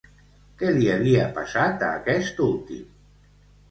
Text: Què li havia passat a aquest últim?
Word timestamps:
Què 0.61 0.71
li 0.77 0.87
havia 0.95 1.29
passat 1.37 1.87
a 1.91 1.93
aquest 2.01 2.45
últim? 2.51 2.85